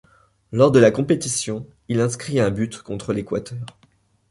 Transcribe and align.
Lors 0.51 0.71
de 0.71 0.79
la 0.79 0.89
compétition, 0.89 1.67
il 1.87 2.01
inscrit 2.01 2.39
un 2.39 2.49
but 2.49 2.81
contre 2.81 3.13
l'Équateur. 3.13 3.63